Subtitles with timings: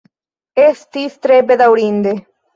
[0.63, 2.17] Estis tre bedaŭrinde.